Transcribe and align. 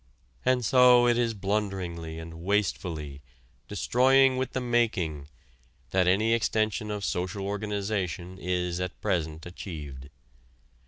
And 0.43 0.65
so 0.65 1.05
it 1.07 1.15
is 1.15 1.35
blunderingly 1.35 2.17
and 2.17 2.41
wastefully, 2.41 3.21
destroying 3.67 4.35
with 4.35 4.53
the 4.53 4.59
making, 4.59 5.27
that 5.91 6.07
any 6.07 6.33
extension 6.33 6.89
of 6.89 7.05
social 7.05 7.45
organization 7.45 8.39
is 8.39 8.79
at 8.79 8.99
present 8.99 9.45
achieved. 9.45 10.09